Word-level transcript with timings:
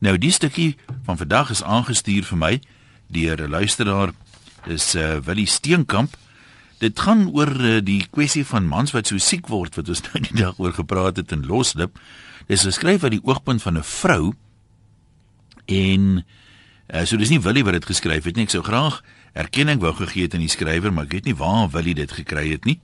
Nou 0.00 0.16
die 0.16 0.32
stukkie 0.32 0.78
van 1.04 1.18
vandag 1.20 1.50
is 1.52 1.60
aangestuur 1.62 2.24
vir 2.24 2.38
my 2.38 2.54
deur 3.12 3.36
'n 3.36 3.50
luisteraar. 3.50 4.12
Dis 4.64 4.94
uh 4.94 5.20
Willie 5.24 5.46
Steenkamp. 5.46 6.16
Dit 6.78 7.00
gaan 7.00 7.28
oor 7.28 7.60
uh, 7.60 7.80
die 7.84 8.06
kwessie 8.10 8.46
van 8.46 8.64
mans 8.66 8.90
wat 8.90 9.06
so 9.06 9.18
siek 9.18 9.48
word 9.48 9.74
wat 9.74 9.88
ons 9.88 10.00
nou 10.08 10.20
die 10.20 10.40
dag 10.40 10.58
oor 10.58 10.72
gepraat 10.72 11.16
het 11.16 11.32
in 11.32 11.46
Loslip. 11.46 11.98
Dis 12.46 12.64
geskryf 12.64 13.02
uit 13.02 13.12
die 13.12 13.24
oogpunt 13.24 13.62
van 13.62 13.76
'n 13.76 13.82
vrou 13.82 14.32
en 15.66 16.24
uh, 16.94 17.04
so 17.04 17.16
dis 17.16 17.28
nie 17.28 17.40
Willie 17.40 17.64
wat 17.64 17.72
dit 17.72 17.86
geskryf 17.86 18.24
het 18.24 18.36
nie. 18.36 18.44
Ek 18.44 18.50
sou 18.56 18.62
graag 18.62 19.04
erkenning 19.32 19.80
wou 19.80 19.92
gegee 19.94 20.22
het 20.22 20.34
aan 20.34 20.40
die 20.40 20.48
skrywer, 20.48 20.92
maar 20.92 21.04
ek 21.04 21.12
weet 21.12 21.24
nie 21.24 21.36
waar 21.36 21.68
Willie 21.68 21.94
dit 21.94 22.12
gekry 22.12 22.50
het 22.50 22.64
nie. 22.64 22.80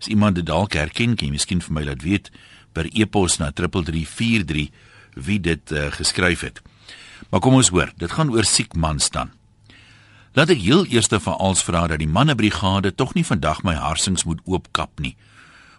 As 0.00 0.06
iemand 0.06 0.34
dit 0.34 0.46
dalk 0.46 0.72
herken, 0.72 1.16
kan 1.16 1.26
jy 1.26 1.32
miskien 1.32 1.62
vir 1.62 1.72
my 1.72 1.84
laat 1.84 2.02
weet 2.02 2.30
per 2.72 2.84
e-pos 2.92 3.38
na 3.38 3.50
3343 3.50 4.68
wie 5.14 5.40
dit 5.40 5.72
uh, 5.72 5.90
geskryf 5.90 6.40
het. 6.40 6.62
Maar 7.30 7.40
kom 7.40 7.54
ons 7.54 7.68
hoor, 7.68 7.92
dit 7.96 8.10
gaan 8.10 8.30
oor 8.30 8.44
siek 8.44 8.74
mans 8.74 9.10
dan. 9.10 9.30
Laat 10.32 10.52
ek 10.54 10.60
heel 10.62 10.86
eers 10.86 11.08
te 11.10 11.20
veral 11.20 11.54
vra 11.54 11.86
dat 11.90 11.98
die 11.98 12.08
mannebrigade 12.08 12.94
tog 12.94 13.14
nie 13.14 13.24
vandag 13.26 13.62
my 13.66 13.74
harsings 13.74 14.24
moet 14.24 14.40
oopkap 14.44 15.00
nie. 15.00 15.16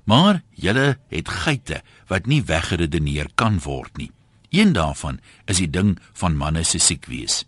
Maar 0.03 0.41
julle 0.51 0.97
het 1.07 1.29
geite 1.29 1.81
wat 2.07 2.25
nie 2.25 2.41
weggeredeneer 2.43 3.29
kan 3.35 3.59
word 3.63 3.97
nie. 3.97 4.11
Een 4.49 4.73
daarvan 4.73 5.19
is 5.45 5.61
die 5.61 5.69
ding 5.69 5.99
van 6.13 6.35
manne 6.35 6.63
se 6.63 6.79
siek 6.79 7.05
wees. 7.05 7.45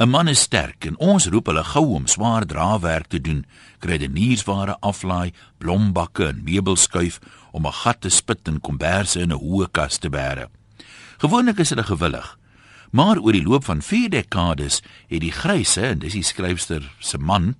'n 0.00 0.08
Man 0.08 0.28
is 0.28 0.40
sterk 0.40 0.86
en 0.88 0.96
ons 0.96 1.26
roep 1.26 1.46
hulle 1.46 1.64
gou 1.64 1.94
om 1.94 2.06
swaar 2.06 2.46
drawerk 2.46 3.10
te 3.12 3.20
doen, 3.20 3.44
kredeniersware 3.78 4.78
aflaai, 4.80 5.32
blombakke 5.58 6.26
en 6.26 6.40
meubels 6.44 6.82
skuif 6.82 7.18
om 7.52 7.66
'n 7.66 7.72
gat 7.82 8.00
te 8.00 8.08
spit 8.08 8.48
en 8.48 8.60
komberse 8.60 9.20
in 9.20 9.32
'n 9.32 9.42
hoë 9.44 9.68
kas 9.70 9.98
te 9.98 10.08
bære. 10.08 10.48
Gewoonlik 11.18 11.58
is 11.58 11.68
hulle 11.68 11.84
gewillig. 11.84 12.38
Maar 12.90 13.18
oor 13.18 13.32
die 13.32 13.44
loop 13.44 13.64
van 13.64 13.82
4 13.82 14.10
dekades 14.10 14.80
het 15.08 15.20
die 15.20 15.32
gryse, 15.32 15.80
en 15.80 15.98
dis 15.98 16.12
die 16.12 16.26
skryfster 16.26 16.82
se 16.98 17.18
man, 17.18 17.54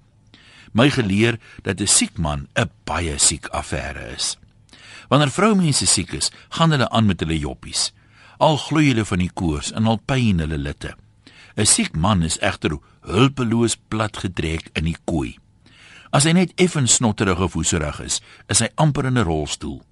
my 0.73 0.91
geleer 0.91 1.39
dat 1.63 1.81
'n 1.81 1.87
siek 1.87 2.19
man 2.19 2.49
'n 2.57 2.71
baie 2.85 3.19
siek 3.19 3.47
affære 3.47 4.15
is. 4.17 4.37
Wanneer 5.09 5.31
vroumense 5.31 5.87
siek 5.87 6.13
is, 6.13 6.31
gaan 6.49 6.71
hulle 6.71 6.89
aan 6.89 7.07
met 7.07 7.21
hulle 7.21 7.39
joppies. 7.39 7.93
Al 8.39 8.57
gloei 8.57 8.89
hulle 8.89 9.05
van 9.05 9.19
die 9.19 9.31
koors 9.35 9.73
en 9.73 9.87
al 9.87 10.01
pyn 10.07 10.39
hulle 10.39 10.59
litte. 10.59 10.95
'n 11.57 11.67
Siek 11.67 11.97
man 11.97 12.23
is 12.23 12.39
egter 12.39 12.79
hulpeloos 13.01 13.77
platgedrek 13.89 14.71
in 14.73 14.85
die 14.85 14.97
kooi. 15.05 15.39
As 16.13 16.25
hy 16.25 16.33
net 16.33 16.53
effens 16.57 16.95
snotterig 16.95 17.41
of 17.41 17.53
hoeserig 17.53 18.01
is, 18.01 18.21
is 18.49 18.61
hy 18.61 18.69
amper 18.75 19.07
in 19.07 19.19
'n 19.19 19.25
rolstoel. 19.25 19.83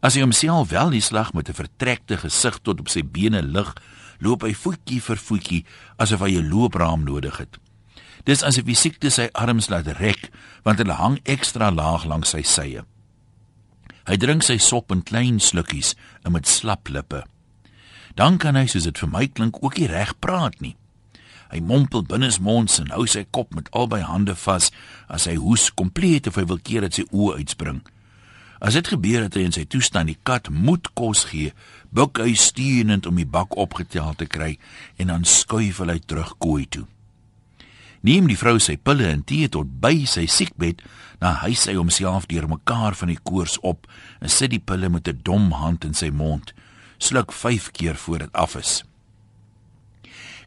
As 0.00 0.16
hy 0.16 0.22
homself 0.24 0.70
wel 0.72 0.94
die 0.96 1.04
slag 1.04 1.32
met 1.36 1.48
'n 1.48 1.54
vertrekte 1.54 2.16
gesig 2.16 2.58
tot 2.62 2.80
op 2.80 2.88
sy 2.88 3.02
bene 3.04 3.42
lig, 3.42 3.74
loop 4.18 4.42
hy 4.42 4.54
voetjie 4.54 5.00
vir 5.00 5.16
voetjie 5.16 5.64
asof 5.96 6.20
hy 6.20 6.36
'n 6.36 6.48
loopraam 6.48 7.04
nodig 7.04 7.36
het. 7.36 7.58
Dis 8.24 8.42
asof 8.42 8.64
die 8.64 8.74
siekte 8.74 9.10
sy 9.10 9.28
arms 9.32 9.68
laat 9.68 9.86
rek, 9.86 10.30
want 10.64 10.78
hulle 10.78 10.92
hang 10.92 11.18
ekstra 11.24 11.70
laag 11.70 12.04
langs 12.04 12.30
sy 12.30 12.42
sye. 12.42 12.84
Hy 14.06 14.16
drink 14.16 14.42
sy 14.42 14.56
sop 14.58 14.90
in 14.92 15.02
klein 15.02 15.40
slukkies 15.40 15.94
en 16.24 16.32
met 16.32 16.48
slap 16.48 16.88
lippe. 16.88 17.24
Dan 18.14 18.38
kan 18.38 18.56
hy, 18.56 18.66
soos 18.66 18.84
dit 18.84 18.98
vir 18.98 19.08
my 19.08 19.26
klink, 19.26 19.62
ook 19.62 19.78
nie 19.78 19.86
reg 19.86 20.18
praat 20.18 20.60
nie. 20.60 20.76
Hy 21.50 21.60
mompel 21.60 22.02
binnesmonds 22.02 22.78
en 22.78 22.90
hou 22.90 23.06
sy 23.06 23.24
kop 23.30 23.54
met 23.54 23.70
albei 23.70 24.00
hande 24.02 24.34
vas 24.34 24.70
as 25.08 25.26
hy 25.26 25.34
hoes 25.34 25.70
kompleet 25.70 26.26
of 26.26 26.36
hy 26.36 26.44
wil 26.44 26.58
keer 26.58 26.80
dat 26.80 26.94
sy 26.94 27.04
oë 27.10 27.36
uitspring. 27.36 27.82
As 28.60 28.76
dit 28.76 28.88
gebeur 28.92 29.24
het 29.24 29.36
hy 29.38 29.46
in 29.48 29.54
sy 29.56 29.64
toestand 29.64 30.10
die 30.12 30.18
kat 30.28 30.50
moet 30.52 30.90
kos 30.92 31.24
gee, 31.32 31.54
buik 31.96 32.20
hy 32.20 32.34
steunend 32.36 33.06
om 33.08 33.16
die 33.16 33.28
bak 33.28 33.56
opgetel 33.56 34.12
te 34.20 34.28
kry 34.28 34.58
en 35.00 35.08
dan 35.08 35.24
skuif 35.24 35.80
hy 35.80 35.96
terug 36.04 36.34
kooi 36.38 36.66
toe. 36.68 36.84
Neem 38.04 38.28
die 38.28 38.36
vrou 38.36 38.58
sy 38.60 38.78
pille 38.80 39.08
en 39.08 39.24
tee 39.24 39.48
tot 39.52 39.68
by 39.80 40.06
sy 40.08 40.26
siekbed, 40.28 40.80
dan 41.20 41.40
hy 41.42 41.52
homself 41.76 42.28
deur 42.28 42.48
mekaar 42.48 42.96
van 42.96 43.12
die 43.12 43.20
koors 43.20 43.58
op 43.60 43.88
en 44.20 44.28
sit 44.28 44.52
die 44.52 44.60
pille 44.60 44.88
met 44.88 45.08
'n 45.08 45.20
dom 45.24 45.52
hand 45.52 45.84
in 45.84 45.94
sy 45.94 46.08
mond, 46.08 46.52
sluk 46.98 47.32
5 47.32 47.70
keer 47.72 47.96
voor 47.96 48.18
dit 48.18 48.32
af 48.32 48.56
is. 48.56 48.84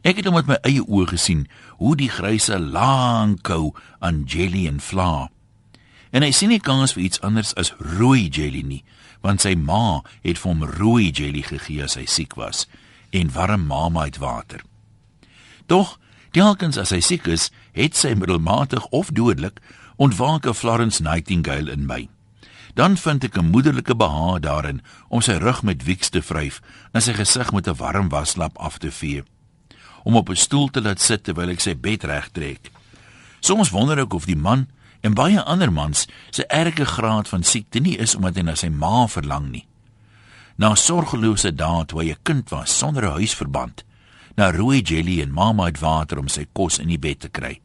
Ek 0.02 0.16
het 0.16 0.26
hom 0.26 0.34
met 0.34 0.46
my 0.46 0.58
eie 0.62 0.82
oë 0.82 1.06
gesien 1.06 1.46
hoe 1.78 1.96
die 1.96 2.10
gryse 2.10 2.58
lank 2.58 3.46
hou 3.46 3.72
aan 4.00 4.24
jelly 4.26 4.66
en 4.66 4.80
vla. 4.80 5.33
En 6.14 6.22
hy 6.22 6.30
sien 6.30 6.52
nie 6.54 6.62
kans 6.62 6.94
vir 6.94 7.08
iets 7.08 7.20
anders 7.26 7.50
as 7.58 7.72
rooi 7.98 8.28
jelly 8.30 8.62
nie, 8.62 8.84
want 9.24 9.42
sy 9.42 9.56
ma 9.58 10.04
het 10.22 10.38
vir 10.38 10.50
hom 10.52 10.62
rooi 10.78 11.10
jelly 11.10 11.42
gegee 11.42 11.82
as 11.82 11.98
hy 11.98 12.06
siek 12.06 12.36
was 12.38 12.68
en 13.14 13.32
warm 13.34 13.66
mamait 13.66 14.18
water. 14.22 14.62
Tog, 15.66 15.96
telkens 16.34 16.78
as 16.78 16.92
hy 16.94 17.00
siek 17.02 17.26
is, 17.30 17.50
het 17.74 17.98
sy 17.98 18.14
middelmatig 18.18 18.86
of 18.94 19.10
dodelik 19.14 19.58
ontwaak 19.96 20.46
'n 20.46 20.54
Florence 20.54 21.02
Nightingale 21.02 21.70
in 21.70 21.86
my. 21.86 22.08
Dan 22.74 22.96
vind 22.96 23.24
ek 23.24 23.38
'n 23.38 23.50
moederlike 23.50 23.94
behaag 23.94 24.40
daarin 24.40 24.82
om 25.08 25.20
sy 25.20 25.38
rug 25.38 25.62
met 25.62 25.84
wieks 25.84 26.08
te 26.08 26.22
vryf 26.22 26.60
en 26.92 27.02
sy 27.02 27.12
gesig 27.12 27.52
met 27.52 27.68
'n 27.68 27.76
warm 27.76 28.08
waslap 28.08 28.58
af 28.58 28.78
te 28.78 28.90
vee. 28.90 29.22
Om 30.04 30.16
op 30.16 30.28
'n 30.28 30.36
stoel 30.36 30.68
te 30.68 30.82
laat 30.82 31.00
sit 31.00 31.24
terwyl 31.24 31.48
ek 31.50 31.60
sy 31.60 31.74
bed 31.74 32.04
regtrek. 32.04 32.70
Soms 33.40 33.70
wonder 33.70 33.98
ek 33.98 34.14
of 34.14 34.26
die 34.26 34.36
man 34.36 34.66
En 35.04 35.12
baie 35.12 35.40
ander 35.40 35.72
mans 35.72 36.06
se 36.32 36.46
erge 36.46 36.84
graad 36.88 37.28
van 37.28 37.42
siekte 37.44 37.78
nie 37.84 37.96
is 38.00 38.14
omdat 38.16 38.38
hy 38.40 38.44
na 38.46 38.54
sy 38.56 38.70
ma 38.72 39.04
verlang 39.12 39.50
nie. 39.52 39.66
Na 40.56 40.72
sorgelose 40.78 41.52
dae 41.52 41.84
toe 41.84 42.00
hy 42.00 42.08
'n 42.12 42.22
kind 42.22 42.48
was 42.50 42.78
sonder 42.78 43.04
'n 43.04 43.20
huisverband, 43.20 43.84
na 44.36 44.50
rooi 44.50 44.80
jelly 44.80 45.20
en 45.20 45.32
mamma 45.32 45.66
het 45.66 45.80
water 45.80 46.18
om 46.18 46.28
sy 46.28 46.46
kos 46.52 46.78
in 46.78 46.88
die 46.88 46.98
bed 46.98 47.20
te 47.20 47.28
kry. 47.28 47.60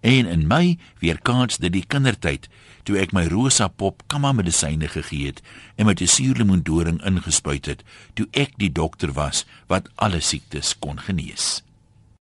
En 0.00 0.26
in 0.26 0.46
my 0.46 0.78
weerkaats 1.00 1.58
dit 1.58 1.72
die 1.72 1.84
kindertyd 1.86 2.48
toe 2.84 2.98
ek 2.98 3.12
my 3.12 3.26
rosa 3.26 3.68
pop 3.68 4.02
kamma 4.06 4.32
medisyne 4.32 4.88
gegee 4.88 5.26
het 5.26 5.42
en 5.76 5.86
met 5.86 6.00
'n 6.00 6.06
suurlemoendoring 6.06 7.04
ingespuit 7.04 7.66
het 7.66 7.84
toe 8.14 8.26
ek 8.32 8.52
die 8.56 8.72
dokter 8.72 9.12
was 9.12 9.44
wat 9.66 9.88
alle 9.96 10.20
siektes 10.20 10.78
kon 10.78 10.98
genees. 10.98 11.62